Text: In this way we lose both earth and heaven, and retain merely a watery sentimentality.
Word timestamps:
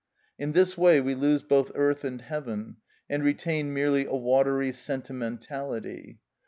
In 0.39 0.53
this 0.53 0.75
way 0.75 0.99
we 0.99 1.13
lose 1.13 1.43
both 1.43 1.71
earth 1.75 2.03
and 2.03 2.23
heaven, 2.23 2.77
and 3.07 3.23
retain 3.23 3.71
merely 3.71 4.07
a 4.07 4.15
watery 4.15 4.71
sentimentality. 4.73 6.17